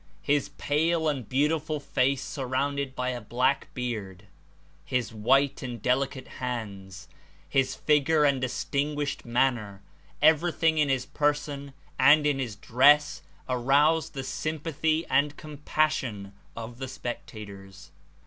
His 0.23 0.49
pale 0.57 1.07
and 1.07 1.29
beautiful 1.29 1.79
face 1.79 2.23
surrounded 2.23 2.95
by 2.95 3.09
a 3.09 3.21
black 3.21 3.67
beard, 3.75 4.25
his 4.83 5.13
white 5.13 5.61
and 5.61 5.79
delicate 5.79 6.27
hands, 6.39 7.07
his 7.47 7.75
figure 7.75 8.23
and 8.23 8.41
distinguished 8.41 9.25
manner, 9.25 9.83
everything 10.19 10.79
In 10.79 10.89
his 10.89 11.05
person 11.05 11.73
and 11.99 12.25
In 12.25 12.39
his 12.39 12.55
dress 12.55 13.21
aroused 13.47 14.15
the 14.15 14.23
sympathy 14.23 15.05
and 15.07 15.37
compassion 15.37 16.33
of 16.55 16.79
the 16.79 16.87
specta 16.87 17.45
tors." 17.45 17.91